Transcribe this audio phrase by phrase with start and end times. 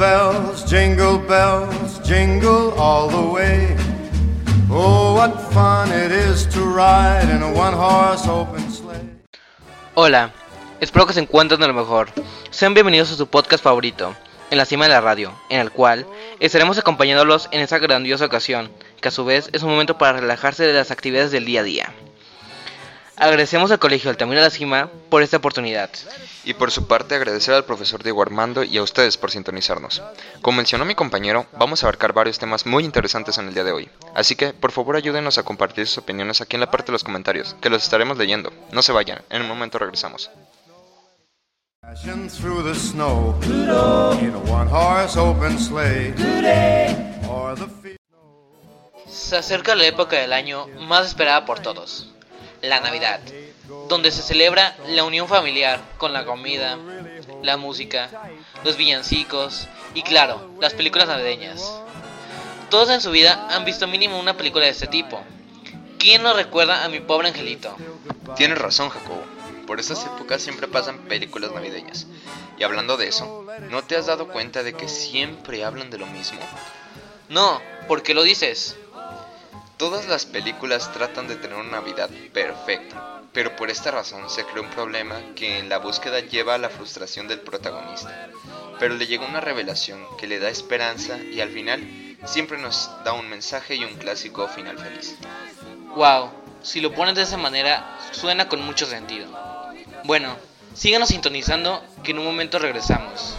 [0.00, 3.76] bells, jingle bells, jingle all the way.
[4.70, 8.96] Oh, what fun it is to ride in a one horse open sleigh.
[9.94, 10.32] Hola,
[10.80, 12.08] espero que se encuentren de lo mejor.
[12.50, 14.16] Sean bienvenidos a su podcast favorito,
[14.50, 16.06] En la cima de la radio, en el cual
[16.40, 18.72] estaremos acompañándolos en esta grandiosa ocasión,
[19.02, 21.64] que a su vez es un momento para relajarse de las actividades del día a
[21.64, 21.94] día.
[23.20, 25.90] Agradecemos al Colegio Altamira La Cima por esta oportunidad.
[26.42, 30.02] Y por su parte agradecer al profesor Diego Armando y a ustedes por sintonizarnos.
[30.40, 33.72] Como mencionó mi compañero, vamos a abarcar varios temas muy interesantes en el día de
[33.72, 33.90] hoy.
[34.14, 37.04] Así que, por favor ayúdenos a compartir sus opiniones aquí en la parte de los
[37.04, 38.54] comentarios, que los estaremos leyendo.
[38.72, 40.30] No se vayan, en un momento regresamos.
[49.06, 52.14] Se acerca la época del año más esperada por todos,
[52.62, 53.20] la Navidad,
[53.88, 56.78] donde se celebra la unión familiar con la comida,
[57.42, 58.10] la música,
[58.64, 61.80] los villancicos y claro, las películas navideñas.
[62.70, 65.20] Todos en su vida han visto mínimo una película de este tipo.
[65.98, 67.76] ¿Quién no recuerda a mi pobre angelito?
[68.36, 69.22] Tienes razón, Jacobo.
[69.66, 72.06] Por estas épocas siempre pasan películas navideñas.
[72.58, 76.06] Y hablando de eso, ¿no te has dado cuenta de que siempre hablan de lo
[76.06, 76.40] mismo?
[77.28, 78.76] No, ¿por qué lo dices?
[79.80, 84.62] Todas las películas tratan de tener una Navidad perfecta, pero por esta razón se creó
[84.62, 88.28] un problema que en la búsqueda lleva a la frustración del protagonista.
[88.78, 91.82] Pero le llega una revelación que le da esperanza y al final
[92.26, 95.16] siempre nos da un mensaje y un clásico final feliz.
[95.96, 99.28] Wow, si lo pones de esa manera, suena con mucho sentido.
[100.04, 100.36] Bueno,
[100.74, 103.34] síganos sintonizando que en un momento regresamos.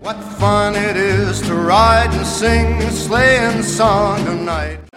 [0.00, 4.88] What fun it is to ride and sing a sleighing song tonight.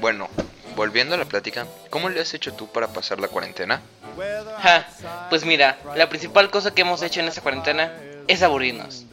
[0.00, 0.28] Bueno,
[0.76, 3.82] volviendo a la plática, ¿cómo le has hecho tú para pasar la cuarentena?
[4.62, 4.88] Ja,
[5.28, 7.92] pues mira, la principal cosa que hemos hecho en esta cuarentena
[8.26, 9.04] es aburrirnos.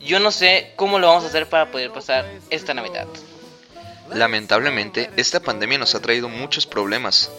[0.00, 3.06] Yo no sé cómo lo vamos a hacer para poder pasar esta Navidad.
[4.12, 7.30] Lamentablemente, esta pandemia nos ha traído muchos problemas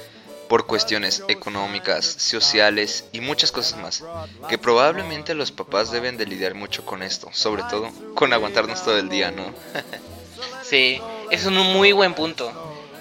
[0.48, 4.04] por cuestiones económicas, sociales y muchas cosas más,
[4.48, 8.98] que probablemente los papás deben de lidiar mucho con esto, sobre todo con aguantarnos todo
[8.98, 9.46] el día, ¿no?
[10.64, 12.52] Sí, es un muy buen punto.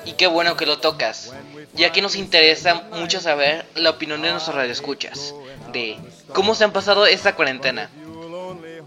[0.04, 1.32] Y qué bueno que lo tocas,
[1.74, 5.34] ya que nos interesa mucho saber la opinión de nuestros radioescuchas,
[5.72, 5.96] de
[6.32, 7.90] cómo se han pasado esta cuarentena.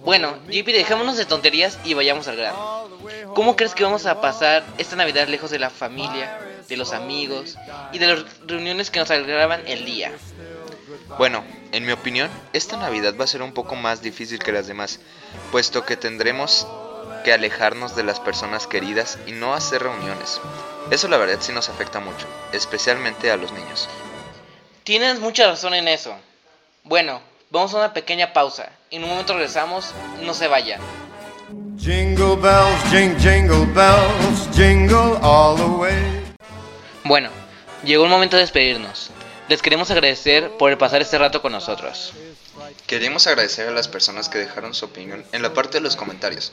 [0.04, 2.90] Bueno, JP, dejémonos de tonterías y vayamos al grano.
[3.34, 7.58] ¿Cómo crees que vamos a pasar esta Navidad lejos de la familia, de los amigos
[7.92, 10.12] y de las reuniones que nos alegraban el día?
[11.18, 14.68] Bueno, en mi opinión, esta Navidad va a ser un poco más difícil que las
[14.68, 15.00] demás,
[15.52, 16.68] puesto que tendremos
[17.26, 20.40] que alejarnos de las personas queridas y no hacer reuniones.
[20.92, 23.90] Eso la verdad sí nos afecta mucho, especialmente a los niños.
[24.84, 26.16] Tienes mucha razón en eso.
[26.84, 27.20] Bueno,
[27.50, 28.70] vamos a una pequeña pausa.
[28.92, 29.92] En un momento regresamos,
[30.22, 30.80] no se vayan.
[31.80, 36.36] Jingle bells, jing, jingle bells, jingle all the way.
[37.06, 37.32] Bueno,
[37.84, 39.10] llegó el momento de despedirnos.
[39.50, 42.14] Les queremos agradecer por el pasar este rato con nosotros.
[42.88, 46.52] Queremos agradecer a las personas que dejaron su opinión en la parte de los comentarios.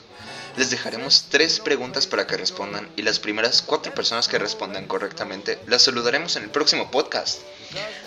[0.56, 5.58] Les dejaremos tres preguntas para que respondan y las primeras cuatro personas que respondan correctamente
[5.66, 7.40] las saludaremos en el próximo podcast.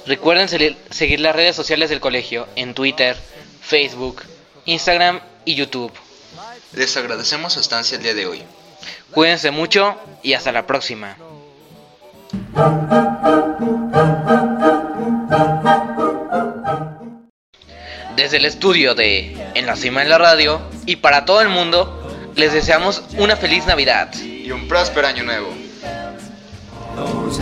[0.06, 3.18] Recuerden seguir- las redes sociales del colegio en Twitter,
[3.62, 4.22] Facebook,
[4.66, 5.92] Instagram y YouTube.
[6.74, 8.44] Les agradecemos su estancia el día de hoy.
[9.12, 11.18] Cuídense mucho y hasta la próxima.
[18.26, 22.12] Desde el estudio de En la cima de la radio y para todo el mundo,
[22.36, 24.12] les deseamos una feliz Navidad.
[24.16, 25.54] Y un próspero año nuevo.
[26.96, 27.38] Those